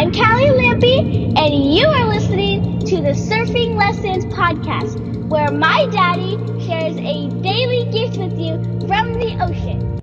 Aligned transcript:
I'm 0.00 0.12
Callie 0.12 0.46
Lampy, 0.46 1.34
and 1.36 1.74
you 1.74 1.86
are 1.86 2.08
listening 2.08 2.78
to 2.86 3.02
the 3.02 3.10
Surfing 3.10 3.76
Lessons 3.76 4.24
podcast, 4.32 5.28
where 5.28 5.50
my 5.50 5.86
daddy 5.92 6.38
shares 6.64 6.96
a 6.96 7.28
daily 7.42 7.84
gift 7.92 8.16
with 8.16 8.38
you 8.38 8.54
from 8.88 9.12
the 9.12 9.36
ocean. 9.44 9.98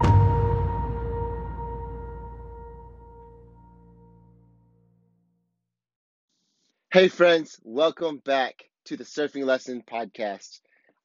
Hey, 6.92 7.08
friends, 7.08 7.60
welcome 7.64 8.22
back 8.24 8.66
to 8.86 8.98
the 8.98 9.04
Surfing 9.04 9.46
Lesson 9.46 9.82
podcast. 9.82 10.60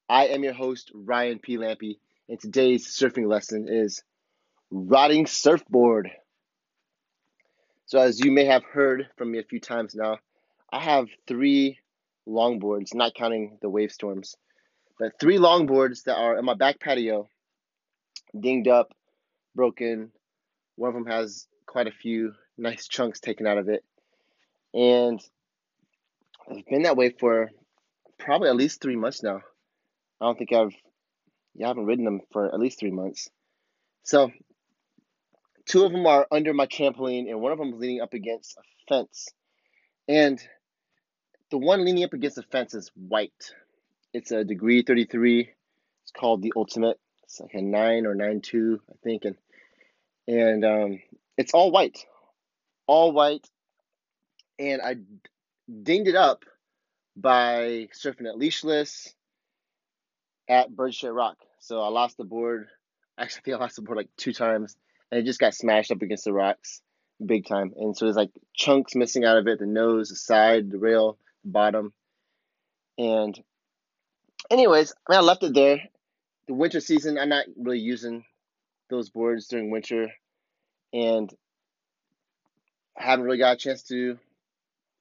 I 0.07 0.27
am 0.27 0.43
your 0.43 0.53
host, 0.53 0.91
Ryan 0.93 1.39
P. 1.39 1.57
Lampy, 1.57 1.97
and 2.29 2.39
today's 2.39 2.85
surfing 2.85 3.27
lesson 3.27 3.65
is 3.67 4.03
rotting 4.69 5.25
surfboard. 5.25 6.11
So, 7.85 7.99
as 7.99 8.19
you 8.19 8.31
may 8.31 8.45
have 8.45 8.63
heard 8.63 9.07
from 9.17 9.31
me 9.31 9.39
a 9.39 9.43
few 9.43 9.59
times 9.59 9.93
now, 9.93 10.17
I 10.71 10.79
have 10.79 11.07
three 11.27 11.79
longboards, 12.27 12.93
not 12.93 13.13
counting 13.13 13.57
the 13.61 13.69
wave 13.69 13.91
storms, 13.91 14.35
but 14.99 15.19
three 15.19 15.37
longboards 15.37 16.03
that 16.03 16.15
are 16.15 16.37
in 16.37 16.45
my 16.45 16.53
back 16.53 16.79
patio, 16.79 17.27
dinged 18.39 18.67
up, 18.67 18.93
broken. 19.55 20.11
One 20.75 20.89
of 20.89 20.95
them 20.95 21.05
has 21.05 21.47
quite 21.65 21.87
a 21.87 21.91
few 21.91 22.33
nice 22.57 22.87
chunks 22.87 23.19
taken 23.19 23.45
out 23.45 23.57
of 23.57 23.69
it. 23.69 23.83
And 24.73 25.21
it's 26.49 26.69
been 26.69 26.83
that 26.83 26.97
way 26.97 27.09
for 27.19 27.51
probably 28.17 28.49
at 28.49 28.55
least 28.55 28.81
three 28.81 28.95
months 28.95 29.21
now. 29.21 29.41
I 30.21 30.25
don't 30.25 30.37
think 30.37 30.53
I've, 30.53 30.73
yeah, 31.53 31.67
I 31.67 31.69
haven't 31.69 31.85
ridden 31.85 32.05
them 32.05 32.21
for 32.31 32.47
at 32.47 32.59
least 32.59 32.79
three 32.79 32.91
months. 32.91 33.29
So 34.03 34.31
two 35.65 35.85
of 35.85 35.91
them 35.91 36.05
are 36.05 36.27
under 36.31 36.53
my 36.53 36.65
trampoline, 36.65 37.29
and 37.29 37.41
one 37.41 37.51
of 37.51 37.57
them 37.57 37.73
is 37.73 37.79
leaning 37.79 38.01
up 38.01 38.13
against 38.13 38.57
a 38.57 38.61
fence. 38.87 39.29
And 40.07 40.41
the 41.51 41.57
one 41.57 41.85
leaning 41.85 42.03
up 42.03 42.13
against 42.13 42.35
the 42.35 42.43
fence 42.43 42.73
is 42.73 42.91
white. 42.95 43.53
It's 44.13 44.31
a 44.31 44.43
degree 44.43 44.83
33. 44.83 45.49
It's 46.03 46.11
called 46.11 46.41
the 46.41 46.53
Ultimate. 46.55 46.99
It's 47.23 47.39
like 47.39 47.53
a 47.53 47.61
9 47.61 48.05
or 48.05 48.15
9.2, 48.15 48.79
I 48.89 48.93
think. 49.03 49.25
And, 49.25 49.35
and 50.27 50.65
um, 50.65 50.99
it's 51.37 51.53
all 51.53 51.71
white. 51.71 52.05
All 52.85 53.11
white. 53.11 53.47
And 54.59 54.81
I 54.81 54.97
dinged 55.83 56.09
it 56.09 56.15
up 56.15 56.43
by 57.15 57.87
surfing 57.93 58.27
at 58.27 58.35
leashless 58.35 59.13
at 60.49 60.75
Birdshit 60.75 61.13
Rock. 61.13 61.37
So 61.59 61.81
I 61.81 61.87
lost 61.87 62.17
the 62.17 62.25
board. 62.25 62.67
Actually, 63.17 63.41
think 63.45 63.57
I 63.57 63.59
lost 63.61 63.77
the 63.77 63.81
board 63.83 63.97
like 63.97 64.09
two 64.17 64.33
times 64.33 64.75
and 65.13 65.21
it 65.21 65.25
just 65.25 65.39
got 65.39 65.53
smashed 65.53 65.91
up 65.91 66.01
against 66.01 66.23
the 66.23 66.33
rocks 66.33 66.81
big 67.23 67.45
time. 67.45 67.71
And 67.77 67.95
so 67.95 68.05
there's 68.05 68.15
like 68.15 68.31
chunks 68.55 68.95
missing 68.95 69.23
out 69.23 69.37
of 69.37 69.45
it 69.45 69.59
the 69.59 69.67
nose, 69.67 70.09
the 70.09 70.15
side, 70.15 70.71
the 70.71 70.79
rail, 70.79 71.19
the 71.43 71.51
bottom. 71.51 71.93
And, 72.97 73.39
anyways, 74.49 74.91
I 75.07 75.13
mean, 75.13 75.19
I 75.19 75.21
left 75.21 75.43
it 75.43 75.53
there. 75.53 75.81
The 76.47 76.55
winter 76.55 76.79
season, 76.79 77.19
I'm 77.19 77.29
not 77.29 77.45
really 77.55 77.77
using 77.77 78.25
those 78.89 79.11
boards 79.11 79.47
during 79.47 79.69
winter. 79.69 80.11
And 80.91 81.31
I 82.97 83.03
haven't 83.03 83.25
really 83.25 83.37
got 83.37 83.53
a 83.53 83.57
chance 83.57 83.83
to 83.83 84.17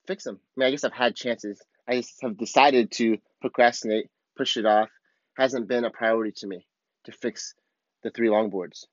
fix 0.06 0.24
them. 0.24 0.40
I 0.40 0.60
mean, 0.60 0.68
I 0.68 0.70
guess 0.72 0.84
I've 0.84 0.92
had 0.92 1.16
chances. 1.16 1.58
I 1.88 1.96
just 1.96 2.20
have 2.20 2.36
decided 2.36 2.90
to 2.92 3.16
procrastinate, 3.40 4.10
push 4.36 4.58
it 4.58 4.66
off. 4.66 4.90
Hasn't 5.38 5.68
been 5.68 5.86
a 5.86 5.90
priority 5.90 6.32
to 6.36 6.46
me 6.46 6.66
to 7.04 7.12
fix 7.12 7.54
the 8.02 8.10
three 8.10 8.28
longboards 8.28 8.84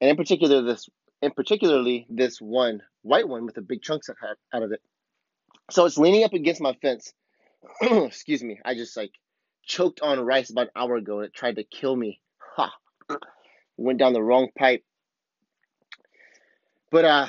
and 0.00 0.10
in 0.10 0.16
particular 0.16 0.62
this 0.62 0.88
in 1.22 1.30
particularly 1.30 2.06
this 2.10 2.40
one 2.40 2.82
white 3.02 3.28
one 3.28 3.46
with 3.46 3.54
the 3.54 3.62
big 3.62 3.82
chunks 3.82 4.08
out 4.08 4.62
of 4.62 4.72
it. 4.72 4.80
So 5.70 5.84
it's 5.84 5.98
leaning 5.98 6.24
up 6.24 6.34
against 6.34 6.60
my 6.60 6.74
fence. 6.74 7.12
Excuse 7.80 8.42
me. 8.42 8.60
I 8.64 8.74
just 8.74 8.96
like 8.96 9.12
choked 9.64 10.00
on 10.00 10.20
rice 10.20 10.50
about 10.50 10.68
an 10.68 10.72
hour 10.76 10.96
ago 10.96 11.18
and 11.18 11.26
it 11.26 11.34
tried 11.34 11.56
to 11.56 11.64
kill 11.64 11.96
me. 11.96 12.20
Ha. 12.56 12.72
Went 13.76 13.98
down 13.98 14.12
the 14.12 14.22
wrong 14.22 14.48
pipe. 14.56 14.84
But 16.90 17.04
uh 17.04 17.26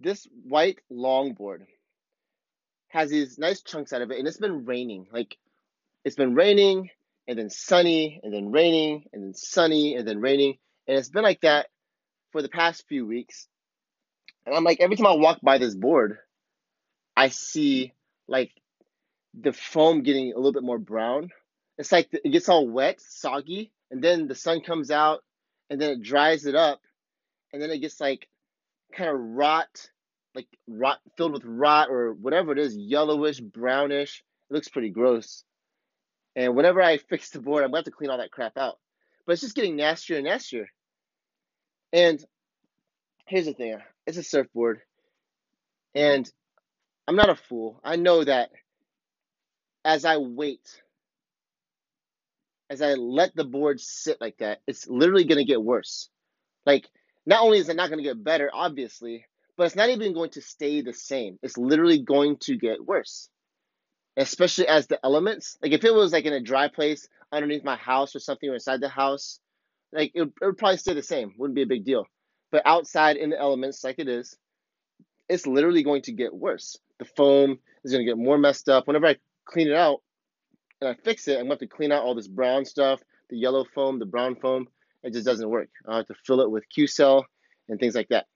this 0.00 0.26
white 0.44 0.78
longboard 0.92 1.66
has 2.88 3.08
these 3.08 3.38
nice 3.38 3.62
chunks 3.62 3.92
out 3.92 4.02
of 4.02 4.10
it 4.10 4.18
and 4.18 4.28
it's 4.28 4.36
been 4.36 4.66
raining. 4.66 5.06
Like 5.10 5.38
it's 6.04 6.16
been 6.16 6.34
raining 6.34 6.90
and 7.26 7.38
then 7.38 7.48
sunny 7.48 8.20
and 8.22 8.32
then 8.32 8.50
raining 8.50 9.04
and 9.12 9.22
then 9.22 9.34
sunny 9.34 9.94
and 9.94 10.06
then 10.06 10.20
raining 10.20 10.58
and 10.86 10.98
it's 10.98 11.08
been 11.08 11.22
like 11.22 11.40
that 11.42 11.68
for 12.32 12.42
the 12.42 12.48
past 12.48 12.84
few 12.88 13.06
weeks. 13.06 13.46
And 14.44 14.54
I'm 14.54 14.64
like, 14.64 14.80
every 14.80 14.96
time 14.96 15.06
I 15.06 15.14
walk 15.14 15.40
by 15.42 15.58
this 15.58 15.74
board, 15.74 16.18
I 17.16 17.28
see 17.28 17.92
like 18.26 18.50
the 19.34 19.52
foam 19.52 20.02
getting 20.02 20.32
a 20.32 20.36
little 20.36 20.52
bit 20.52 20.64
more 20.64 20.78
brown. 20.78 21.30
It's 21.78 21.92
like 21.92 22.08
it 22.12 22.32
gets 22.32 22.48
all 22.48 22.68
wet, 22.68 23.00
soggy, 23.00 23.72
and 23.90 24.02
then 24.02 24.26
the 24.26 24.34
sun 24.34 24.60
comes 24.60 24.90
out 24.90 25.20
and 25.70 25.80
then 25.80 25.90
it 25.90 26.02
dries 26.02 26.46
it 26.46 26.54
up. 26.54 26.80
And 27.52 27.62
then 27.62 27.70
it 27.70 27.78
gets 27.78 28.00
like 28.00 28.28
kind 28.96 29.10
of 29.10 29.18
rot, 29.18 29.90
like 30.34 30.48
rot 30.66 30.98
filled 31.16 31.32
with 31.32 31.44
rot 31.44 31.90
or 31.90 32.14
whatever 32.14 32.52
it 32.52 32.58
is, 32.58 32.76
yellowish, 32.76 33.40
brownish. 33.40 34.24
It 34.50 34.54
looks 34.54 34.68
pretty 34.68 34.90
gross. 34.90 35.44
And 36.34 36.56
whenever 36.56 36.82
I 36.82 36.96
fix 36.96 37.30
the 37.30 37.40
board, 37.40 37.62
I'm 37.62 37.70
gonna 37.70 37.78
have 37.78 37.84
to 37.84 37.90
clean 37.90 38.10
all 38.10 38.18
that 38.18 38.32
crap 38.32 38.56
out 38.56 38.78
but 39.26 39.32
it's 39.32 39.42
just 39.42 39.54
getting 39.54 39.76
nastier 39.76 40.16
and 40.16 40.26
nastier. 40.26 40.66
And 41.92 42.22
here's 43.26 43.46
the 43.46 43.54
thing 43.54 43.78
it's 44.06 44.18
a 44.18 44.22
surfboard, 44.22 44.80
and 45.94 46.30
I'm 47.06 47.16
not 47.16 47.30
a 47.30 47.36
fool. 47.36 47.80
I 47.84 47.96
know 47.96 48.24
that 48.24 48.50
as 49.84 50.04
I 50.04 50.16
wait, 50.18 50.82
as 52.70 52.80
I 52.80 52.94
let 52.94 53.34
the 53.34 53.44
board 53.44 53.80
sit 53.80 54.20
like 54.20 54.38
that, 54.38 54.60
it's 54.66 54.88
literally 54.88 55.24
going 55.24 55.38
to 55.38 55.44
get 55.44 55.62
worse. 55.62 56.08
Like, 56.64 56.88
not 57.26 57.42
only 57.42 57.58
is 57.58 57.68
it 57.68 57.76
not 57.76 57.90
going 57.90 57.98
to 57.98 58.08
get 58.08 58.22
better, 58.22 58.50
obviously, 58.52 59.26
but 59.56 59.66
it's 59.66 59.76
not 59.76 59.90
even 59.90 60.14
going 60.14 60.30
to 60.30 60.40
stay 60.40 60.80
the 60.80 60.92
same. 60.92 61.38
It's 61.42 61.58
literally 61.58 61.98
going 61.98 62.38
to 62.42 62.56
get 62.56 62.84
worse. 62.84 63.28
Especially 64.16 64.68
as 64.68 64.86
the 64.86 65.00
elements, 65.04 65.56
like 65.62 65.72
if 65.72 65.84
it 65.84 65.94
was 65.94 66.12
like 66.12 66.24
in 66.24 66.34
a 66.34 66.40
dry 66.40 66.68
place, 66.68 67.08
underneath 67.32 67.64
my 67.64 67.76
house 67.76 68.14
or 68.14 68.18
something 68.18 68.48
or 68.48 68.54
inside 68.54 68.80
the 68.80 68.88
house, 68.88 69.40
like 69.92 70.12
it, 70.14 70.22
it 70.40 70.44
would 70.44 70.58
probably 70.58 70.76
stay 70.76 70.94
the 70.94 71.02
same. 71.02 71.34
Wouldn't 71.38 71.54
be 71.54 71.62
a 71.62 71.66
big 71.66 71.84
deal. 71.84 72.06
But 72.50 72.62
outside 72.66 73.16
in 73.16 73.30
the 73.30 73.40
elements, 73.40 73.82
like 73.82 73.98
it 73.98 74.08
is, 74.08 74.36
it's 75.28 75.46
literally 75.46 75.82
going 75.82 76.02
to 76.02 76.12
get 76.12 76.34
worse. 76.34 76.78
The 76.98 77.06
foam 77.06 77.58
is 77.84 77.92
going 77.92 78.04
to 78.04 78.10
get 78.10 78.18
more 78.18 78.36
messed 78.36 78.68
up. 78.68 78.86
Whenever 78.86 79.06
I 79.06 79.16
clean 79.46 79.68
it 79.68 79.74
out 79.74 80.02
and 80.80 80.90
I 80.90 80.94
fix 81.02 81.26
it, 81.28 81.32
I'm 81.32 81.46
going 81.46 81.58
to 81.58 81.64
have 81.64 81.70
to 81.70 81.76
clean 81.76 81.92
out 81.92 82.02
all 82.02 82.14
this 82.14 82.28
brown 82.28 82.66
stuff, 82.66 83.00
the 83.30 83.38
yellow 83.38 83.64
foam, 83.64 83.98
the 83.98 84.06
brown 84.06 84.36
foam. 84.36 84.68
It 85.02 85.14
just 85.14 85.26
doesn't 85.26 85.48
work. 85.48 85.68
i 85.88 85.96
have 85.96 86.06
to 86.08 86.14
fill 86.26 86.42
it 86.42 86.50
with 86.50 86.68
Q-Cell 86.68 87.26
and 87.68 87.80
things 87.80 87.94
like 87.94 88.08
that. 88.10 88.26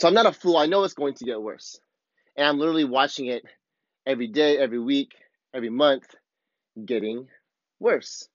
So 0.00 0.08
I'm 0.08 0.14
not 0.14 0.26
a 0.26 0.32
fool. 0.32 0.56
I 0.56 0.66
know 0.66 0.82
it's 0.82 0.94
going 0.94 1.14
to 1.14 1.24
get 1.24 1.40
worse. 1.40 1.78
And 2.36 2.46
I'm 2.46 2.58
literally 2.58 2.84
watching 2.84 3.26
it 3.26 3.44
every 4.06 4.26
day, 4.26 4.58
every 4.58 4.78
week, 4.78 5.12
every 5.54 5.70
month, 5.70 6.14
getting 6.84 7.28
worse. 7.80 8.28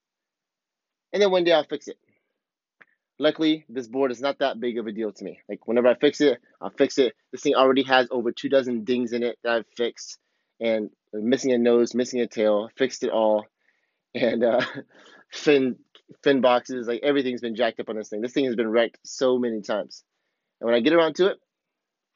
And 1.14 1.22
then 1.22 1.32
one 1.32 1.44
day 1.44 1.52
I'll 1.52 1.64
fix 1.64 1.88
it. 1.88 1.98
Luckily, 3.22 3.66
this 3.68 3.88
board 3.88 4.12
is 4.12 4.22
not 4.22 4.40
that 4.40 4.60
big 4.60 4.78
of 4.78 4.88
a 4.88 4.92
deal 4.94 5.12
to 5.12 5.24
me. 5.24 5.40
Like 5.50 5.68
whenever 5.68 5.88
I 5.88 5.96
fix 5.96 6.22
it, 6.22 6.40
I'll 6.62 6.70
fix 6.70 6.98
it. 6.98 7.14
This 7.32 7.42
thing 7.42 7.56
already 7.56 7.84
has 7.84 8.08
over 8.12 8.32
two 8.32 8.48
dozen 8.48 8.86
dings 8.86 9.12
in 9.12 9.24
it 9.24 9.38
that 9.44 9.54
I've 9.54 9.66
fixed, 9.76 10.18
and 10.62 10.90
missing 11.12 11.52
a 11.52 11.58
nose, 11.58 11.94
missing 11.94 12.22
a 12.22 12.28
tail. 12.28 12.70
Fixed 12.78 13.04
it 13.04 13.10
all, 13.10 13.46
and 14.16 14.44
uh, 14.44 14.62
fin 15.32 15.76
fin 16.24 16.40
boxes, 16.40 16.88
like 16.88 17.02
everything's 17.04 17.42
been 17.42 17.56
jacked 17.56 17.82
up 17.82 17.90
on 17.90 17.98
this 17.98 18.08
thing. 18.08 18.22
This 18.22 18.32
thing 18.32 18.46
has 18.46 18.56
been 18.56 18.70
wrecked 18.72 19.00
so 19.04 19.38
many 19.38 19.62
times, 19.62 20.04
and 20.62 20.66
when 20.68 20.76
I 20.76 20.80
get 20.80 20.94
around 20.94 21.16
to 21.16 21.28
it, 21.28 21.38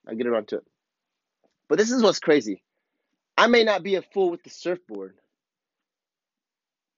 I 0.08 0.14
get 0.14 0.28
around 0.28 0.48
to 0.50 0.58
it. 0.58 0.64
But 1.68 1.80
this 1.80 1.92
is 1.92 2.02
what's 2.02 2.20
crazy. 2.20 2.64
I 3.38 3.48
may 3.48 3.64
not 3.64 3.84
be 3.84 3.96
a 3.96 4.02
fool 4.02 4.32
with 4.32 4.44
the 4.44 4.50
surfboard, 4.50 5.16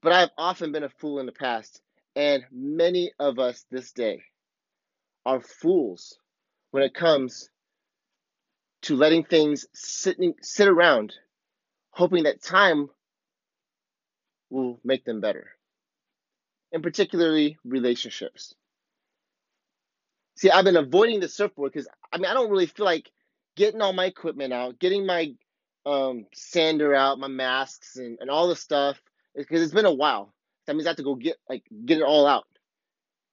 but 0.01 0.11
I've 0.13 0.31
often 0.37 0.71
been 0.71 0.83
a 0.83 0.89
fool 0.89 1.19
in 1.19 1.25
the 1.25 1.31
past, 1.31 1.81
and 2.15 2.43
many 2.51 3.11
of 3.19 3.39
us 3.39 3.65
this 3.71 3.91
day 3.91 4.23
are 5.25 5.41
fools 5.41 6.17
when 6.71 6.83
it 6.83 6.93
comes 6.93 7.49
to 8.83 8.95
letting 8.95 9.23
things 9.23 9.65
sit, 9.73 10.17
sit 10.41 10.67
around, 10.67 11.13
hoping 11.91 12.23
that 12.23 12.43
time 12.43 12.89
will 14.49 14.79
make 14.83 15.05
them 15.05 15.21
better, 15.21 15.49
and 16.71 16.83
particularly 16.83 17.57
relationships. 17.65 18.53
See, 20.37 20.51
I've 20.51 20.65
been 20.65 20.77
avoiding 20.77 21.19
the 21.21 21.29
surfboard 21.29 21.71
because 21.73 21.87
I 22.11 22.17
mean 22.17 22.25
I 22.29 22.33
don't 22.33 22.51
really 22.51 22.65
feel 22.67 22.85
like 22.85 23.09
getting 23.55 23.81
all 23.81 23.93
my 23.93 24.05
equipment 24.05 24.53
out, 24.53 24.79
getting 24.79 25.05
my 25.05 25.33
um, 25.85 26.25
sander 26.33 26.93
out, 26.95 27.19
my 27.19 27.27
masks, 27.27 27.97
and, 27.97 28.17
and 28.19 28.29
all 28.29 28.47
the 28.47 28.55
stuff, 28.55 29.01
because 29.35 29.61
it's 29.61 29.73
been 29.73 29.85
a 29.85 29.93
while. 29.93 30.33
That 30.65 30.75
means 30.75 30.87
I 30.87 30.91
have 30.91 30.97
to 30.97 31.03
go 31.03 31.15
get 31.15 31.37
like 31.49 31.63
get 31.85 31.99
it 31.99 32.03
all 32.03 32.25
out. 32.25 32.45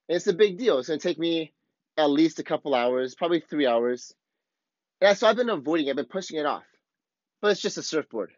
And 0.09 0.17
it's 0.17 0.27
a 0.27 0.35
big 0.35 0.59
deal. 0.59 0.79
It's 0.79 0.89
gonna 0.89 1.01
take 1.01 1.19
me 1.19 1.53
at 1.97 2.11
least 2.11 2.39
a 2.39 2.45
couple 2.45 2.75
hours, 2.75 3.15
probably 3.15 3.41
three 3.41 3.67
hours, 3.67 4.15
And 5.01 5.17
so 5.17 5.27
I've 5.27 5.37
been 5.37 5.51
avoiding 5.51 5.87
it, 5.87 5.91
I've 5.91 5.97
been 5.97 6.07
pushing 6.07 6.39
it 6.39 6.47
off. 6.47 6.65
But 7.41 7.53
it's 7.53 7.61
just 7.63 7.79
a 7.79 7.83
surfboard. 7.83 8.33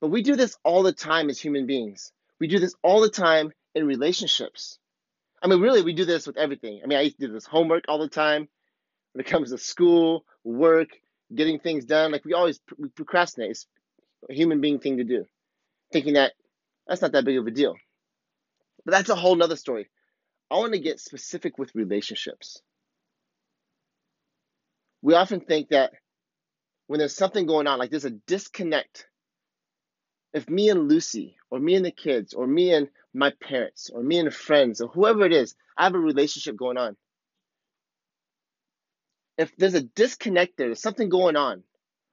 But 0.00 0.08
we 0.08 0.22
do 0.22 0.36
this 0.36 0.56
all 0.64 0.82
the 0.82 0.92
time 0.92 1.30
as 1.30 1.40
human 1.40 1.66
beings. 1.66 2.12
We 2.38 2.48
do 2.48 2.58
this 2.58 2.74
all 2.82 3.00
the 3.00 3.10
time 3.10 3.52
in 3.74 3.86
relationships. 3.86 4.78
I 5.42 5.48
mean, 5.48 5.60
really, 5.60 5.82
we 5.82 5.94
do 5.94 6.04
this 6.04 6.26
with 6.26 6.36
everything. 6.36 6.80
I 6.82 6.86
mean, 6.86 6.98
I 6.98 7.02
used 7.02 7.18
to 7.20 7.26
do 7.26 7.32
this 7.32 7.46
homework 7.46 7.84
all 7.88 7.98
the 7.98 8.08
time 8.08 8.48
when 9.12 9.24
it 9.24 9.28
comes 9.28 9.50
to 9.50 9.58
school, 9.58 10.24
work, 10.44 10.88
getting 11.34 11.58
things 11.58 11.84
done. 11.84 12.12
Like 12.12 12.24
we 12.24 12.34
always 12.34 12.60
we 12.78 12.88
procrastinate. 12.88 13.50
It's 13.50 13.66
a 14.30 14.34
human 14.34 14.60
being 14.60 14.78
thing 14.78 14.98
to 14.98 15.04
do, 15.04 15.26
thinking 15.92 16.14
that 16.14 16.32
that's 16.86 17.02
not 17.02 17.12
that 17.12 17.24
big 17.24 17.38
of 17.38 17.46
a 17.46 17.50
deal. 17.50 17.76
But 18.84 18.92
that's 18.92 19.10
a 19.10 19.16
whole 19.16 19.34
nother 19.34 19.56
story. 19.56 19.88
I 20.50 20.56
want 20.56 20.72
to 20.74 20.78
get 20.78 21.00
specific 21.00 21.58
with 21.58 21.74
relationships. 21.74 22.60
We 25.02 25.14
often 25.14 25.40
think 25.40 25.70
that 25.70 25.92
when 26.86 26.98
there's 26.98 27.16
something 27.16 27.46
going 27.46 27.66
on, 27.66 27.78
like 27.78 27.90
there's 27.90 28.04
a 28.04 28.10
disconnect. 28.10 29.06
If 30.32 30.48
me 30.48 30.68
and 30.68 30.88
Lucy, 30.88 31.36
or 31.50 31.58
me 31.58 31.74
and 31.74 31.84
the 31.84 31.90
kids, 31.90 32.34
or 32.34 32.46
me 32.46 32.72
and 32.72 32.88
my 33.14 33.32
parents, 33.40 33.90
or 33.90 34.02
me 34.02 34.18
and 34.18 34.32
friends, 34.32 34.80
or 34.80 34.88
whoever 34.88 35.24
it 35.24 35.32
is, 35.32 35.54
I 35.76 35.84
have 35.84 35.94
a 35.94 35.98
relationship 35.98 36.56
going 36.56 36.76
on. 36.76 36.96
If 39.38 39.56
there's 39.56 39.74
a 39.74 39.82
disconnect 39.82 40.56
there, 40.56 40.68
there's 40.68 40.82
something 40.82 41.08
going 41.08 41.36
on. 41.36 41.62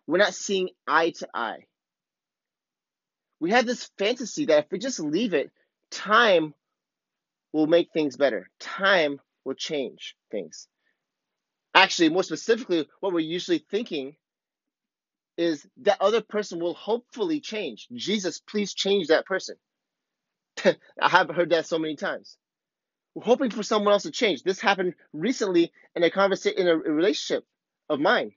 We're 0.07 0.17
not 0.17 0.33
seeing 0.33 0.69
eye 0.87 1.11
to 1.11 1.29
eye. 1.33 1.65
We 3.39 3.51
have 3.51 3.65
this 3.65 3.89
fantasy 3.97 4.45
that 4.45 4.65
if 4.65 4.71
we 4.71 4.79
just 4.79 4.99
leave 4.99 5.33
it, 5.33 5.51
time 5.91 6.53
will 7.53 7.67
make 7.67 7.91
things 7.93 8.17
better. 8.17 8.49
Time 8.59 9.19
will 9.45 9.53
change 9.55 10.15
things. 10.31 10.67
Actually, 11.75 12.09
more 12.09 12.23
specifically, 12.23 12.87
what 12.99 13.13
we're 13.13 13.19
usually 13.19 13.65
thinking 13.71 14.15
is 15.37 15.65
that 15.81 16.01
other 16.01 16.21
person 16.21 16.59
will 16.59 16.75
hopefully 16.75 17.39
change. 17.39 17.87
Jesus, 17.93 18.39
please 18.39 18.73
change 18.73 19.07
that 19.07 19.25
person. 19.25 19.55
I 20.65 21.09
have 21.09 21.29
heard 21.29 21.51
that 21.51 21.67
so 21.67 21.79
many 21.79 21.95
times. 21.95 22.37
Hoping 23.15 23.51
for 23.51 23.63
someone 23.63 23.93
else 23.93 24.03
to 24.03 24.11
change. 24.11 24.43
This 24.43 24.59
happened 24.59 24.95
recently 25.13 25.71
in 25.95 26.03
a 26.03 26.09
conversation 26.09 26.59
in 26.59 26.67
a 26.67 26.75
relationship 26.75 27.45
of 27.89 27.99
mine 27.99 28.33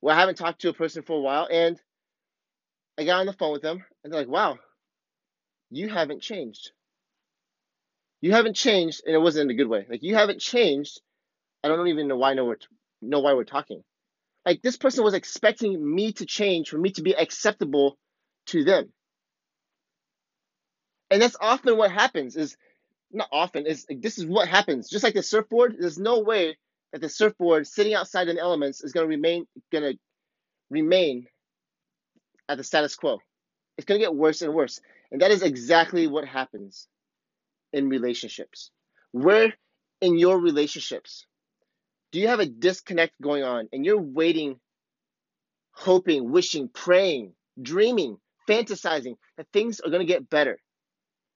where 0.00 0.14
I 0.14 0.20
haven't 0.20 0.36
talked 0.36 0.60
to 0.62 0.68
a 0.68 0.74
person 0.74 1.02
for 1.02 1.16
a 1.16 1.20
while 1.20 1.48
and 1.50 1.80
I 2.98 3.04
got 3.04 3.20
on 3.20 3.26
the 3.26 3.32
phone 3.32 3.52
with 3.52 3.62
them 3.62 3.84
and 4.04 4.12
they're 4.12 4.20
like, 4.20 4.28
wow, 4.28 4.58
you 5.70 5.88
haven't 5.88 6.22
changed. 6.22 6.72
You 8.20 8.32
haven't 8.32 8.54
changed, 8.54 9.02
and 9.04 9.14
it 9.14 9.18
wasn't 9.18 9.50
in 9.50 9.54
a 9.54 9.58
good 9.58 9.68
way. 9.68 9.86
Like 9.90 10.02
you 10.02 10.14
haven't 10.14 10.40
changed. 10.40 11.00
I 11.64 11.68
don't 11.68 11.88
even 11.88 12.08
know 12.08 12.16
why 12.16 12.34
know, 12.34 12.44
we're, 12.44 12.58
know 13.00 13.20
why 13.20 13.34
we're 13.34 13.44
talking. 13.44 13.82
Like 14.46 14.62
this 14.62 14.76
person 14.76 15.04
was 15.04 15.14
expecting 15.14 15.94
me 15.94 16.12
to 16.14 16.26
change 16.26 16.68
for 16.68 16.78
me 16.78 16.90
to 16.92 17.02
be 17.02 17.12
acceptable 17.16 17.98
to 18.46 18.64
them. 18.64 18.92
And 21.10 21.20
that's 21.20 21.36
often 21.40 21.76
what 21.76 21.92
happens 21.92 22.36
is 22.36 22.56
not 23.12 23.28
often 23.32 23.66
is 23.66 23.86
this 23.88 24.18
is 24.18 24.26
what 24.26 24.48
happens. 24.48 24.88
Just 24.88 25.04
like 25.04 25.14
the 25.14 25.22
surfboard, 25.22 25.76
there's 25.78 25.98
no 25.98 26.20
way 26.20 26.56
that 26.92 27.00
the 27.00 27.08
surfboard 27.08 27.66
sitting 27.66 27.94
outside 27.94 28.28
in 28.28 28.38
elements 28.38 28.82
is 28.82 28.92
going 28.92 29.04
to 29.04 29.08
remain 29.08 29.46
going 29.70 29.92
to 29.92 29.98
remain 30.70 31.26
at 32.48 32.58
the 32.58 32.64
status 32.64 32.96
quo. 32.96 33.18
It's 33.76 33.84
going 33.86 34.00
to 34.00 34.04
get 34.04 34.14
worse 34.14 34.42
and 34.42 34.54
worse. 34.54 34.80
And 35.10 35.20
that 35.22 35.30
is 35.30 35.42
exactly 35.42 36.06
what 36.06 36.26
happens 36.26 36.88
in 37.72 37.88
relationships. 37.88 38.70
Where 39.12 39.52
in 40.00 40.18
your 40.18 40.38
relationships 40.38 41.26
do 42.12 42.20
you 42.20 42.28
have 42.28 42.40
a 42.40 42.46
disconnect 42.46 43.14
going 43.20 43.42
on 43.42 43.68
and 43.72 43.84
you're 43.84 44.00
waiting, 44.00 44.60
hoping, 45.72 46.30
wishing, 46.30 46.68
praying, 46.68 47.32
dreaming, 47.60 48.18
fantasizing 48.48 49.16
that 49.36 49.46
things 49.52 49.80
are 49.80 49.90
going 49.90 50.06
to 50.06 50.12
get 50.12 50.28
better? 50.30 50.58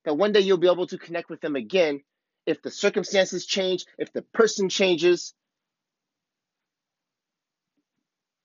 That 0.07 0.15
one 0.15 0.33
day 0.33 0.41
you'll 0.41 0.59
be 0.59 0.71
able 0.71 0.89
to 0.89 0.99
connect 0.99 1.31
with 1.31 1.43
them 1.43 1.57
again 1.57 2.03
if 2.47 2.63
the 2.63 2.71
circumstances 2.71 3.47
change, 3.47 3.87
if 3.99 4.13
the 4.15 4.23
person 4.23 4.71
changes. 4.71 5.35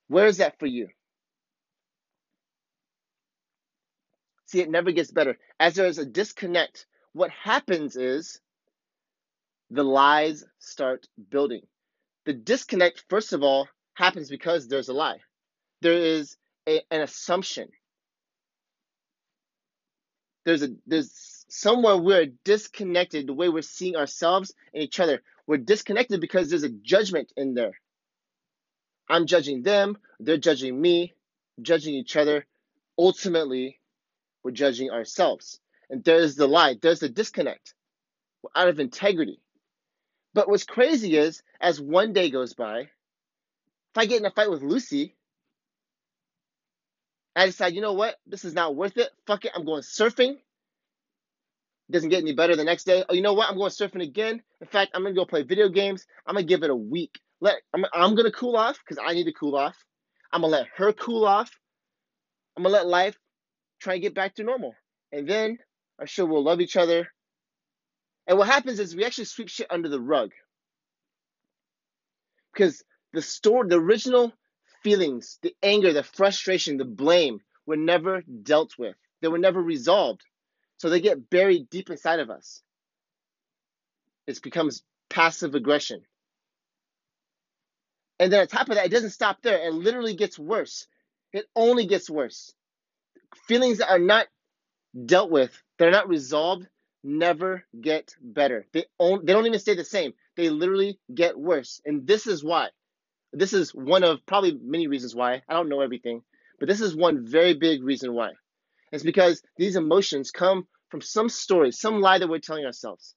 Where 0.09 0.27
is 0.27 0.37
that 0.37 0.59
for 0.59 0.65
you? 0.65 0.89
See, 4.47 4.59
it 4.59 4.69
never 4.69 4.91
gets 4.91 5.11
better. 5.11 5.37
As 5.59 5.75
there 5.75 5.87
is 5.87 5.99
a 5.99 6.05
disconnect, 6.05 6.87
what 7.13 7.31
happens 7.31 7.95
is 7.95 8.41
the 9.69 9.83
lies 9.83 10.43
start 10.59 11.07
building. 11.29 11.61
The 12.25 12.33
disconnect, 12.33 13.05
first 13.09 13.33
of 13.33 13.43
all, 13.43 13.67
happens 13.93 14.29
because 14.29 14.67
there's 14.67 14.89
a 14.89 14.93
lie. 14.93 15.19
There 15.81 15.93
is 15.93 16.37
a, 16.67 16.81
an 16.91 17.01
assumption. 17.01 17.69
There's 20.45 20.63
a 20.63 20.69
there's 20.87 21.11
somewhere 21.51 21.97
we're 21.97 22.27
disconnected 22.45 23.27
the 23.27 23.33
way 23.33 23.49
we're 23.49 23.61
seeing 23.61 23.97
ourselves 23.97 24.53
and 24.73 24.81
each 24.81 25.01
other. 25.01 25.21
We're 25.45 25.57
disconnected 25.57 26.21
because 26.21 26.49
there's 26.49 26.63
a 26.63 26.69
judgment 26.69 27.33
in 27.35 27.53
there. 27.55 27.73
I'm 29.09 29.25
judging 29.25 29.61
them, 29.61 29.97
they're 30.21 30.37
judging 30.37 30.79
me, 30.79 31.13
judging 31.61 31.93
each 31.93 32.15
other. 32.15 32.45
Ultimately, 32.97 33.79
we're 34.43 34.51
judging 34.51 34.91
ourselves. 34.91 35.59
And 35.89 36.01
there's 36.05 36.35
the 36.35 36.47
lie, 36.47 36.77
there's 36.81 37.01
the 37.01 37.09
disconnect. 37.09 37.73
We're 38.41 38.51
out 38.55 38.69
of 38.69 38.79
integrity. 38.79 39.41
But 40.33 40.47
what's 40.47 40.63
crazy 40.63 41.17
is, 41.17 41.43
as 41.59 41.81
one 41.81 42.13
day 42.13 42.29
goes 42.29 42.53
by, 42.53 42.79
if 42.79 43.97
I 43.97 44.05
get 44.05 44.21
in 44.21 44.25
a 44.25 44.31
fight 44.31 44.49
with 44.49 44.63
Lucy, 44.63 45.17
I 47.35 47.47
decide, 47.47 47.73
you 47.73 47.81
know 47.81 47.91
what, 47.91 48.15
this 48.25 48.45
is 48.45 48.53
not 48.53 48.73
worth 48.73 48.95
it. 48.95 49.09
Fuck 49.27 49.43
it, 49.43 49.51
I'm 49.53 49.65
going 49.65 49.81
surfing. 49.81 50.37
Doesn't 51.91 52.09
get 52.09 52.21
any 52.21 52.33
better 52.33 52.55
the 52.55 52.63
next 52.63 52.85
day. 52.85 53.03
Oh, 53.09 53.13
you 53.13 53.21
know 53.21 53.33
what? 53.33 53.49
I'm 53.49 53.57
going 53.57 53.69
surfing 53.69 54.01
again. 54.01 54.41
In 54.61 54.67
fact, 54.67 54.91
I'm 54.93 55.03
gonna 55.03 55.13
go 55.13 55.25
play 55.25 55.43
video 55.43 55.67
games. 55.67 56.05
I'm 56.25 56.35
gonna 56.35 56.47
give 56.47 56.63
it 56.63 56.69
a 56.69 56.75
week. 56.75 57.19
Let 57.41 57.57
I'm, 57.73 57.85
I'm 57.93 58.15
gonna 58.15 58.31
cool 58.31 58.55
off 58.55 58.79
because 58.79 59.03
I 59.05 59.13
need 59.13 59.25
to 59.25 59.33
cool 59.33 59.57
off. 59.57 59.75
I'm 60.31 60.41
gonna 60.41 60.53
let 60.53 60.67
her 60.77 60.93
cool 60.93 61.25
off. 61.25 61.51
I'm 62.55 62.63
gonna 62.63 62.73
let 62.73 62.87
life 62.87 63.17
try 63.81 63.93
and 63.93 64.01
get 64.01 64.15
back 64.15 64.35
to 64.35 64.43
normal. 64.43 64.73
And 65.11 65.27
then 65.27 65.57
I'm 65.99 66.05
sure 66.05 66.25
we'll 66.25 66.43
love 66.43 66.61
each 66.61 66.77
other. 66.77 67.09
And 68.27 68.37
what 68.37 68.47
happens 68.47 68.79
is 68.79 68.95
we 68.95 69.03
actually 69.03 69.25
sweep 69.25 69.49
shit 69.49 69.67
under 69.69 69.89
the 69.89 69.99
rug. 69.99 70.31
Because 72.53 72.83
the 73.11 73.21
store, 73.21 73.67
the 73.67 73.79
original 73.79 74.31
feelings, 74.83 75.39
the 75.41 75.53
anger, 75.61 75.91
the 75.91 76.03
frustration, 76.03 76.77
the 76.77 76.85
blame 76.85 77.41
were 77.65 77.77
never 77.77 78.21
dealt 78.43 78.77
with. 78.77 78.95
They 79.21 79.27
were 79.27 79.37
never 79.37 79.61
resolved. 79.61 80.21
So 80.81 80.89
they 80.89 81.01
get 81.01 81.29
buried 81.29 81.69
deep 81.69 81.91
inside 81.91 82.19
of 82.19 82.31
us. 82.31 82.63
It 84.27 84.41
becomes 84.41 84.83
passive 85.09 85.55
aggression. 85.55 86.01
And 88.19 88.33
then 88.33 88.41
on 88.41 88.47
top 88.47 88.69
of 88.69 88.75
that, 88.75 88.87
it 88.87 88.91
doesn't 88.91 89.11
stop 89.11 89.43
there. 89.43 89.67
It 89.67 89.73
literally 89.73 90.15
gets 90.15 90.39
worse. 90.39 90.87
It 91.33 91.45
only 91.55 91.85
gets 91.85 92.09
worse 92.09 92.53
feelings 93.47 93.79
that 93.79 93.89
are 93.89 93.99
not 93.99 94.27
dealt 95.05 95.31
with, 95.31 95.61
that 95.77 95.87
are 95.87 95.91
not 95.91 96.09
resolved, 96.09 96.67
never 97.03 97.65
get 97.79 98.15
better. 98.21 98.65
They, 98.73 98.85
on, 98.99 99.25
they 99.25 99.33
don't 99.33 99.45
even 99.45 99.59
stay 99.59 99.75
the 99.75 99.85
same. 99.85 100.13
They 100.35 100.49
literally 100.49 100.99
get 101.13 101.37
worse. 101.37 101.81
And 101.85 102.07
this 102.07 102.27
is 102.27 102.43
why. 102.43 102.69
This 103.33 103.53
is 103.53 103.73
one 103.73 104.03
of 104.03 104.25
probably 104.25 104.57
many 104.61 104.87
reasons 104.87 105.15
why. 105.15 105.41
I 105.47 105.53
don't 105.53 105.69
know 105.69 105.81
everything, 105.81 106.23
but 106.59 106.69
this 106.69 106.81
is 106.81 106.95
one 106.95 107.25
very 107.25 107.53
big 107.53 107.83
reason 107.83 108.13
why. 108.13 108.31
It's 108.91 109.03
because 109.03 109.41
these 109.57 109.75
emotions 109.75 110.31
come 110.31 110.67
from 110.89 111.01
some 111.01 111.29
story, 111.29 111.71
some 111.71 112.01
lie 112.01 112.19
that 112.19 112.27
we're 112.27 112.39
telling 112.39 112.65
ourselves. 112.65 113.15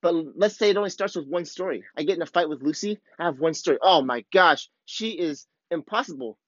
But 0.00 0.14
let's 0.36 0.58
say 0.58 0.70
it 0.70 0.76
only 0.76 0.90
starts 0.90 1.14
with 1.14 1.28
one 1.28 1.44
story. 1.44 1.84
I 1.96 2.02
get 2.02 2.16
in 2.16 2.22
a 2.22 2.26
fight 2.26 2.48
with 2.48 2.62
Lucy, 2.62 2.98
I 3.18 3.24
have 3.26 3.38
one 3.38 3.54
story. 3.54 3.78
Oh 3.80 4.02
my 4.02 4.24
gosh, 4.32 4.68
she 4.84 5.10
is 5.10 5.46
impossible. 5.70 6.38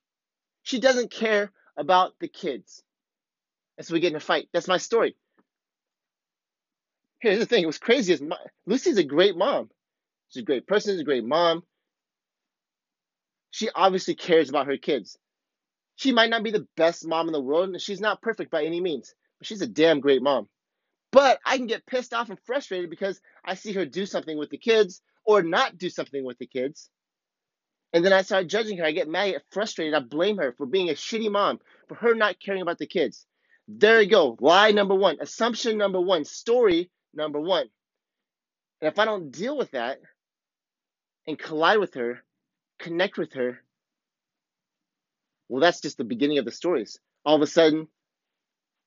She 0.65 0.81
doesn't 0.81 1.13
care 1.13 1.53
about 1.77 2.15
the 2.19 2.29
kids. 2.29 2.83
And 3.79 3.87
so 3.87 3.95
we 3.95 4.01
get 4.01 4.11
in 4.11 4.17
a 4.17 4.21
fight. 4.21 4.49
That's 4.53 4.69
my 4.69 4.79
story. 4.79 5.17
Here's 7.21 7.39
the 7.39 7.47
thing. 7.47 7.63
It 7.63 7.67
was 7.67 7.79
crazy. 7.79 8.13
Is 8.13 8.23
Lucy's 8.67 8.99
a 8.99 9.05
great 9.05 9.37
mom. 9.37 9.71
She's 10.31 10.43
a 10.43 10.47
great 10.47 10.67
person. 10.67 10.95
She's 10.95 11.01
a 11.01 11.05
great 11.05 11.25
mom. 11.25 11.63
She 13.51 13.71
obviously 13.75 14.15
cares 14.15 14.49
about 14.49 14.67
her 14.67 14.77
kids. 14.77 15.17
She 15.97 16.13
might 16.13 16.31
not 16.31 16.43
be 16.43 16.51
the 16.51 16.67
best 16.77 17.07
mom 17.07 17.29
in 17.29 17.33
the 17.33 17.41
world, 17.41 17.71
and 17.71 17.81
she's 17.81 18.01
not 18.01 18.23
perfect 18.23 18.51
by 18.51 18.65
any 18.65 18.81
means, 18.81 19.15
but 19.39 19.47
she's 19.47 19.63
a 19.63 19.67
damn 19.67 20.01
great 20.01 20.23
mom. 20.23 20.49
But 21.13 21.39
I 21.45 21.57
can 21.57 21.67
get 21.67 21.87
pissed 21.87 22.13
off 22.13 22.31
and 22.31 22.39
frustrated 22.41 22.91
because 22.91 23.21
I 23.45 23.55
see 23.55 23.73
her 23.75 23.85
do 23.87 24.05
something 24.05 24.37
with 24.37 24.51
the 24.51 24.59
kids 24.59 25.01
or 25.25 25.43
not 25.43 25.79
do 25.79 25.89
something 25.89 26.25
with 26.25 26.39
the 26.39 26.47
kids. 26.47 26.91
And 27.93 28.05
then 28.05 28.13
I 28.13 28.23
start 28.23 28.49
judging 28.49 28.79
her. 28.79 28.85
I 28.85 28.91
get 28.91 29.09
mad, 29.09 29.23
I 29.23 29.31
get 29.33 29.45
frustrated. 29.53 29.95
I 29.95 30.01
blame 30.01 30.39
her 30.39 30.53
for 30.53 30.67
being 30.67 30.91
a 30.91 30.95
shitty 30.95 31.31
mom, 31.31 31.61
for 31.89 31.95
her 31.95 32.15
not 32.15 32.41
caring 32.41 32.63
about 32.63 32.79
the 32.79 32.87
kids. 32.87 33.27
There 33.69 34.03
you 34.03 34.11
go. 34.11 34.37
Lie 34.41 34.73
number 34.73 34.97
one, 34.97 35.19
assumption 35.21 35.79
number 35.79 36.01
one, 36.01 36.25
story 36.25 36.91
number 37.15 37.41
one. 37.41 37.69
And 38.81 38.93
if 38.93 38.99
I 38.99 39.05
don't 39.05 39.31
deal 39.31 39.57
with 39.57 39.71
that, 39.71 40.01
and 41.27 41.39
collide 41.39 41.79
with 41.79 41.95
her, 41.95 42.23
connect 42.81 43.17
with 43.17 43.33
her, 43.35 43.63
well, 45.55 45.61
that's 45.61 45.81
just 45.81 45.99
the 45.99 46.03
beginning 46.05 46.39
of 46.39 46.45
the 46.45 46.51
stories. 46.51 46.99
All 47.25 47.37
of 47.37 47.41
a 47.41 47.47
sudden, 47.47 47.87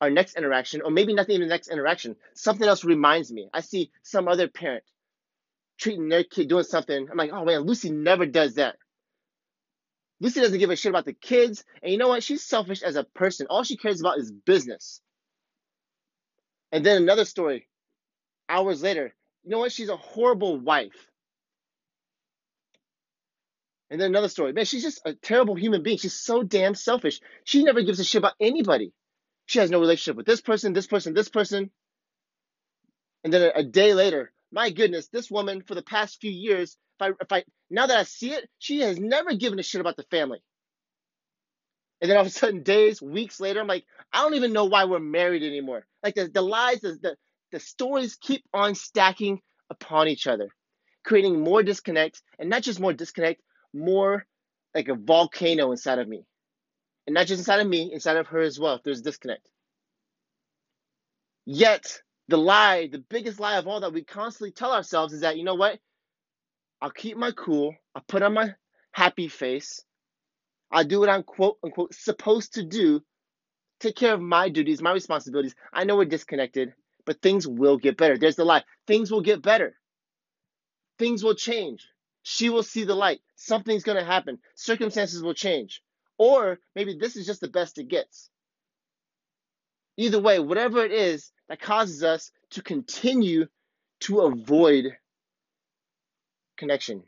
our 0.01 0.09
next 0.09 0.35
interaction, 0.35 0.81
or 0.81 0.91
maybe 0.91 1.13
not 1.13 1.29
even 1.29 1.47
the 1.47 1.53
next 1.53 1.69
interaction, 1.69 2.17
something 2.33 2.67
else 2.67 2.83
reminds 2.83 3.31
me. 3.31 3.47
I 3.53 3.61
see 3.61 3.89
some 4.03 4.27
other 4.27 4.49
parent 4.49 4.83
treating 5.79 6.09
their 6.09 6.25
kid 6.25 6.49
doing 6.49 6.65
something. 6.65 7.07
I'm 7.09 7.15
like, 7.15 7.31
oh 7.31 7.45
man, 7.45 7.61
Lucy 7.61 7.89
never 7.89 8.25
does 8.25 8.55
that. 8.55 8.75
Lucy 10.19 10.41
doesn't 10.41 10.59
give 10.59 10.69
a 10.69 10.75
shit 10.75 10.89
about 10.89 11.05
the 11.05 11.13
kids. 11.13 11.63
And 11.81 11.89
you 11.89 11.97
know 11.97 12.09
what? 12.09 12.21
She's 12.21 12.43
selfish 12.43 12.83
as 12.83 12.97
a 12.97 13.05
person. 13.05 13.47
All 13.49 13.63
she 13.63 13.77
cares 13.77 14.01
about 14.01 14.19
is 14.19 14.29
business. 14.29 14.99
And 16.73 16.85
then 16.85 17.01
another 17.01 17.23
story, 17.23 17.69
hours 18.49 18.83
later, 18.83 19.15
you 19.45 19.51
know 19.51 19.59
what? 19.59 19.71
She's 19.71 19.87
a 19.87 19.95
horrible 19.95 20.59
wife. 20.59 21.09
And 23.89 24.01
then 24.01 24.11
another 24.11 24.27
story, 24.29 24.51
man, 24.53 24.65
she's 24.65 24.83
just 24.83 25.01
a 25.05 25.13
terrible 25.13 25.55
human 25.55 25.81
being. 25.81 25.97
She's 25.97 26.19
so 26.19 26.43
damn 26.43 26.75
selfish. 26.75 27.21
She 27.45 27.63
never 27.63 27.81
gives 27.81 27.99
a 27.99 28.03
shit 28.03 28.19
about 28.19 28.33
anybody. 28.39 28.91
She 29.45 29.59
has 29.59 29.71
no 29.71 29.79
relationship 29.79 30.17
with 30.17 30.25
this 30.25 30.41
person, 30.41 30.73
this 30.73 30.87
person, 30.87 31.13
this 31.13 31.29
person. 31.29 31.71
And 33.23 33.33
then 33.33 33.43
a, 33.43 33.59
a 33.59 33.63
day 33.63 33.93
later, 33.93 34.33
my 34.51 34.69
goodness, 34.71 35.07
this 35.07 35.31
woman 35.31 35.63
for 35.65 35.73
the 35.73 35.81
past 35.81 36.19
few 36.19 36.31
years, 36.31 36.77
if 36.99 37.07
I 37.07 37.11
if 37.21 37.31
I 37.31 37.43
now 37.69 37.87
that 37.87 37.97
I 37.97 38.03
see 38.03 38.33
it, 38.33 38.49
she 38.59 38.81
has 38.81 38.99
never 38.99 39.33
given 39.35 39.59
a 39.59 39.63
shit 39.63 39.81
about 39.81 39.95
the 39.95 40.05
family. 40.11 40.39
And 42.01 42.09
then 42.09 42.17
all 42.17 42.21
of 42.21 42.27
a 42.27 42.31
sudden, 42.31 42.63
days, 42.63 43.01
weeks 43.01 43.39
later, 43.39 43.59
I'm 43.59 43.67
like, 43.67 43.85
I 44.13 44.21
don't 44.21 44.35
even 44.35 44.53
know 44.53 44.65
why 44.65 44.85
we're 44.85 44.99
married 44.99 45.43
anymore. 45.43 45.85
Like 46.03 46.15
the, 46.15 46.27
the 46.27 46.41
lies, 46.41 46.81
the, 46.81 46.97
the, 47.01 47.15
the 47.51 47.59
stories 47.59 48.17
keep 48.21 48.43
on 48.53 48.75
stacking 48.75 49.41
upon 49.69 50.07
each 50.07 50.27
other, 50.27 50.49
creating 51.03 51.41
more 51.41 51.63
disconnect, 51.63 52.21
and 52.37 52.49
not 52.49 52.61
just 52.61 52.79
more 52.79 52.93
disconnect, 52.93 53.41
more 53.73 54.25
like 54.75 54.87
a 54.89 54.95
volcano 54.95 55.71
inside 55.71 55.99
of 55.99 56.07
me. 56.07 56.25
And 57.05 57.13
not 57.13 57.27
just 57.27 57.39
inside 57.39 57.59
of 57.59 57.67
me, 57.67 57.91
inside 57.93 58.17
of 58.17 58.27
her 58.27 58.39
as 58.39 58.59
well, 58.59 58.79
there's 58.83 59.01
disconnect. 59.01 59.49
Yet, 61.45 62.01
the 62.27 62.37
lie, 62.37 62.87
the 62.91 62.99
biggest 63.09 63.39
lie 63.39 63.57
of 63.57 63.67
all 63.67 63.79
that 63.79 63.93
we 63.93 64.03
constantly 64.03 64.51
tell 64.51 64.73
ourselves 64.73 65.13
is 65.13 65.21
that, 65.21 65.37
you 65.37 65.45
know 65.45 65.55
what? 65.55 65.79
I'll 66.81 66.91
keep 66.91 67.17
my 67.17 67.31
cool, 67.31 67.73
I'll 67.95 68.03
put 68.07 68.21
on 68.21 68.33
my 68.33 68.53
happy 68.91 69.29
face, 69.29 69.83
I'll 70.71 70.83
do 70.83 70.99
what 70.99 71.09
I'm 71.09 71.23
quote 71.23 71.57
unquote 71.63 71.93
supposed 71.93 72.55
to 72.55 72.63
do, 72.63 73.01
take 73.79 73.95
care 73.95 74.13
of 74.13 74.21
my 74.21 74.49
duties, 74.49 74.81
my 74.81 74.91
responsibilities. 74.91 75.55
I 75.73 75.85
know 75.85 75.95
we're 75.95 76.05
disconnected, 76.05 76.73
but 77.05 77.21
things 77.21 77.47
will 77.47 77.77
get 77.77 77.97
better. 77.97 78.17
There's 78.17 78.35
the 78.35 78.45
lie. 78.45 78.63
Things 78.85 79.11
will 79.11 79.21
get 79.21 79.41
better. 79.41 79.75
Things 80.99 81.23
will 81.23 81.35
change. 81.35 81.87
She 82.29 82.49
will 82.49 82.61
see 82.61 82.83
the 82.83 82.93
light. 82.93 83.21
Something's 83.37 83.83
going 83.83 83.97
to 83.97 84.03
happen. 84.03 84.39
Circumstances 84.53 85.23
will 85.23 85.33
change. 85.33 85.81
Or 86.17 86.59
maybe 86.75 86.97
this 86.99 87.15
is 87.15 87.25
just 87.25 87.39
the 87.39 87.47
best 87.47 87.77
it 87.77 87.87
gets. 87.87 88.29
Either 89.95 90.19
way, 90.19 90.37
whatever 90.37 90.83
it 90.83 90.91
is 90.91 91.31
that 91.47 91.61
causes 91.61 92.03
us 92.03 92.29
to 92.49 92.61
continue 92.61 93.47
to 94.01 94.19
avoid 94.19 94.97
connection. 96.57 97.03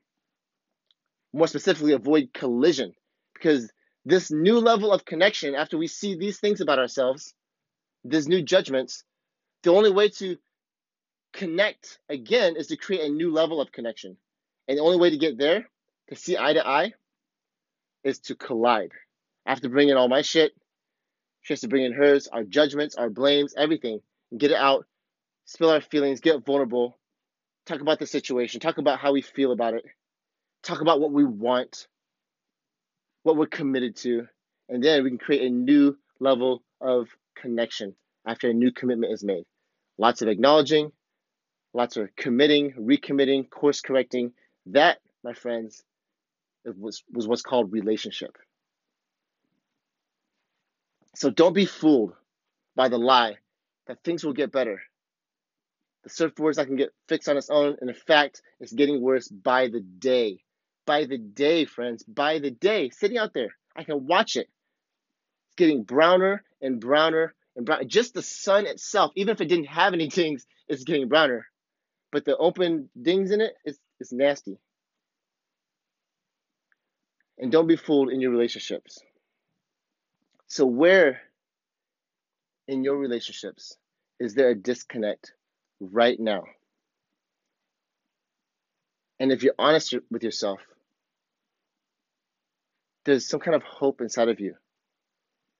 More 1.33 1.47
specifically, 1.47 1.91
avoid 1.91 2.29
collision. 2.33 2.93
Because 3.33 3.69
this 4.05 4.31
new 4.31 4.59
level 4.59 4.93
of 4.93 5.03
connection, 5.03 5.53
after 5.53 5.77
we 5.77 5.87
see 5.87 6.15
these 6.15 6.39
things 6.39 6.61
about 6.61 6.79
ourselves, 6.79 7.33
these 8.05 8.29
new 8.29 8.41
judgments, 8.41 9.03
the 9.63 9.73
only 9.73 9.91
way 9.91 10.07
to 10.07 10.37
connect 11.33 11.99
again 12.07 12.55
is 12.55 12.67
to 12.67 12.77
create 12.77 13.01
a 13.01 13.13
new 13.13 13.33
level 13.33 13.59
of 13.59 13.73
connection. 13.73 14.15
And 14.69 14.77
the 14.77 14.83
only 14.83 14.97
way 14.97 15.09
to 15.09 15.17
get 15.17 15.39
there, 15.39 15.67
to 16.09 16.15
see 16.15 16.37
eye 16.37 16.53
to 16.53 16.65
eye, 16.65 16.93
is 18.03 18.19
to 18.19 18.35
collide. 18.35 18.91
I 19.45 19.49
have 19.49 19.61
to 19.61 19.69
bring 19.69 19.89
in 19.89 19.97
all 19.97 20.07
my 20.07 20.21
shit. 20.21 20.51
She 21.41 21.53
has 21.53 21.61
to 21.61 21.67
bring 21.67 21.85
in 21.85 21.93
hers, 21.93 22.27
our 22.27 22.43
judgments, 22.43 22.95
our 22.95 23.09
blames, 23.09 23.55
everything, 23.57 23.99
get 24.37 24.51
it 24.51 24.57
out, 24.57 24.85
spill 25.45 25.71
our 25.71 25.81
feelings, 25.81 26.19
get 26.19 26.45
vulnerable, 26.45 26.99
talk 27.65 27.81
about 27.81 27.97
the 27.97 28.05
situation, 28.05 28.59
talk 28.59 28.77
about 28.77 28.99
how 28.99 29.11
we 29.11 29.23
feel 29.23 29.51
about 29.51 29.73
it, 29.73 29.85
talk 30.61 30.81
about 30.81 30.99
what 31.01 31.11
we 31.11 31.25
want, 31.25 31.87
what 33.23 33.37
we're 33.37 33.47
committed 33.47 33.95
to, 33.95 34.27
and 34.69 34.83
then 34.83 35.03
we 35.03 35.09
can 35.09 35.17
create 35.17 35.47
a 35.47 35.49
new 35.49 35.97
level 36.19 36.61
of 36.79 37.07
connection 37.35 37.95
after 38.23 38.47
a 38.47 38.53
new 38.53 38.71
commitment 38.71 39.13
is 39.13 39.23
made. 39.23 39.45
Lots 39.97 40.21
of 40.21 40.27
acknowledging, 40.27 40.91
lots 41.73 41.97
of 41.97 42.15
committing, 42.15 42.73
recommitting, 42.73 43.49
course 43.49 43.81
correcting. 43.81 44.33
That, 44.67 44.99
my 45.23 45.33
friends, 45.33 45.83
was, 46.65 47.03
was 47.11 47.27
what's 47.27 47.41
called 47.41 47.71
relationship. 47.71 48.37
So 51.15 51.29
don't 51.29 51.53
be 51.53 51.65
fooled 51.65 52.13
by 52.75 52.89
the 52.89 52.97
lie 52.97 53.37
that 53.87 54.03
things 54.03 54.23
will 54.23 54.33
get 54.33 54.51
better. 54.51 54.81
The 56.03 56.09
surfboard's 56.09 56.57
not 56.57 56.67
going 56.67 56.77
to 56.77 56.83
get 56.85 56.93
fixed 57.07 57.27
on 57.27 57.37
its 57.37 57.49
own. 57.49 57.75
And 57.81 57.89
in 57.89 57.95
fact, 57.95 58.41
it's 58.59 58.71
getting 58.71 59.01
worse 59.01 59.27
by 59.27 59.67
the 59.67 59.81
day. 59.81 60.43
By 60.85 61.05
the 61.05 61.17
day, 61.17 61.65
friends. 61.65 62.03
By 62.03 62.39
the 62.39 62.51
day. 62.51 62.89
Sitting 62.89 63.17
out 63.17 63.33
there. 63.33 63.49
I 63.75 63.83
can 63.83 64.07
watch 64.07 64.35
it. 64.35 64.47
It's 65.47 65.55
getting 65.57 65.83
browner 65.83 66.43
and 66.61 66.79
browner 66.79 67.33
and. 67.55 67.69
Just 67.87 68.13
the 68.13 68.21
sun 68.21 68.65
itself, 68.65 69.11
even 69.15 69.33
if 69.33 69.41
it 69.41 69.49
didn't 69.49 69.65
have 69.65 69.93
any 69.93 70.07
dings, 70.19 70.45
it's 70.67 70.83
getting 70.83 71.09
browner. 71.09 71.47
But 72.11 72.25
the 72.25 72.37
open 72.37 72.89
dings 72.99 73.31
in 73.31 73.41
it, 73.41 73.53
it 73.65 73.71
is 73.71 73.79
it's 73.99 74.11
nasty. 74.11 74.57
And 77.37 77.51
don't 77.51 77.67
be 77.67 77.75
fooled 77.75 78.11
in 78.11 78.21
your 78.21 78.31
relationships. 78.31 78.99
So, 80.47 80.65
where 80.65 81.21
in 82.67 82.83
your 82.83 82.97
relationships 82.97 83.77
is 84.19 84.35
there 84.35 84.49
a 84.49 84.55
disconnect 84.55 85.33
right 85.79 86.19
now? 86.19 86.43
And 89.19 89.31
if 89.31 89.43
you're 89.43 89.53
honest 89.59 89.93
with 90.09 90.23
yourself, 90.23 90.59
there's 93.05 93.27
some 93.27 93.39
kind 93.39 93.55
of 93.55 93.63
hope 93.63 94.01
inside 94.01 94.29
of 94.29 94.39
you. 94.39 94.55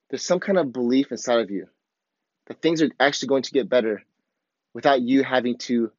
There's 0.09 0.25
some 0.25 0.39
kind 0.39 0.57
of 0.57 0.73
belief 0.73 1.11
inside 1.11 1.39
of 1.39 1.51
you 1.51 1.67
that 2.47 2.61
things 2.61 2.81
are 2.81 2.89
actually 2.99 3.27
going 3.27 3.43
to 3.43 3.51
get 3.51 3.69
better 3.69 4.03
without 4.73 5.01
you 5.01 5.23
having 5.23 5.57
to 5.57 5.91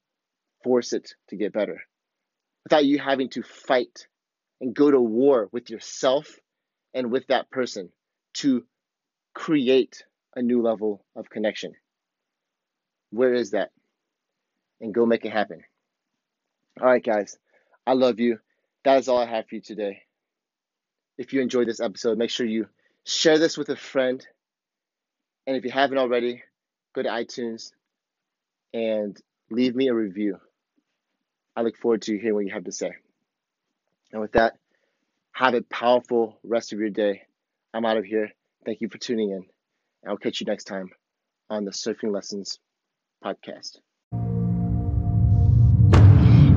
force 0.62 0.92
it 0.92 1.14
to 1.28 1.36
get 1.36 1.52
better, 1.52 1.82
without 2.64 2.84
you 2.84 2.98
having 2.98 3.28
to 3.30 3.42
fight 3.42 4.06
and 4.60 4.74
go 4.74 4.90
to 4.90 5.00
war 5.00 5.48
with 5.52 5.70
yourself 5.70 6.38
and 6.94 7.10
with 7.10 7.26
that 7.28 7.50
person 7.50 7.90
to 8.34 8.64
create 9.34 10.04
a 10.36 10.42
new 10.42 10.62
level 10.62 11.04
of 11.16 11.30
connection. 11.30 11.72
Where 13.10 13.34
is 13.34 13.52
that? 13.52 13.70
And 14.80 14.94
go 14.94 15.06
make 15.06 15.24
it 15.24 15.32
happen. 15.32 15.62
All 16.80 16.86
right, 16.86 17.04
guys. 17.04 17.36
I 17.86 17.94
love 17.94 18.20
you. 18.20 18.38
That 18.84 18.98
is 18.98 19.08
all 19.08 19.18
I 19.18 19.26
have 19.26 19.46
for 19.48 19.56
you 19.56 19.60
today. 19.60 20.02
If 21.18 21.32
you 21.32 21.40
enjoyed 21.40 21.68
this 21.68 21.80
episode, 21.80 22.18
make 22.18 22.30
sure 22.30 22.46
you 22.46 22.66
share 23.04 23.38
this 23.38 23.58
with 23.58 23.68
a 23.68 23.76
friend. 23.76 24.24
And 25.46 25.56
if 25.56 25.64
you 25.64 25.70
haven't 25.70 25.98
already, 25.98 26.42
go 26.94 27.02
to 27.02 27.08
iTunes 27.08 27.72
and 28.72 29.20
leave 29.50 29.74
me 29.74 29.88
a 29.88 29.94
review. 29.94 30.38
I 31.60 31.62
look 31.62 31.76
forward 31.76 32.00
to 32.02 32.16
hearing 32.16 32.36
what 32.36 32.46
you 32.46 32.54
have 32.54 32.64
to 32.64 32.72
say. 32.72 32.90
And 34.12 34.22
with 34.22 34.32
that, 34.32 34.56
have 35.32 35.52
a 35.52 35.60
powerful 35.60 36.38
rest 36.42 36.72
of 36.72 36.78
your 36.78 36.88
day. 36.88 37.24
I'm 37.74 37.84
out 37.84 37.98
of 37.98 38.06
here. 38.06 38.30
Thank 38.64 38.80
you 38.80 38.88
for 38.88 38.96
tuning 38.96 39.28
in. 39.28 39.44
I'll 40.08 40.16
catch 40.16 40.40
you 40.40 40.46
next 40.46 40.64
time 40.64 40.88
on 41.50 41.66
the 41.66 41.70
Surfing 41.70 42.14
Lessons 42.14 42.58
podcast. 43.22 43.76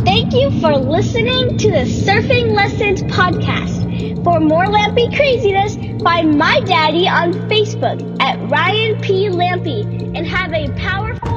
Thank 0.06 0.34
you 0.34 0.50
for 0.62 0.78
listening 0.78 1.58
to 1.58 1.70
the 1.70 1.84
Surfing 1.84 2.54
Lessons 2.54 3.04
podcast. 3.04 4.24
For 4.24 4.40
more 4.40 4.68
Lampy 4.68 5.14
craziness, 5.14 5.76
find 6.02 6.38
my 6.38 6.62
daddy 6.62 7.10
on 7.10 7.34
Facebook 7.50 8.22
at 8.22 8.40
Ryan 8.50 9.02
P. 9.02 9.28
Lampy 9.28 9.84
and 10.18 10.26
have 10.26 10.54
a 10.54 10.70
powerful 10.80 11.33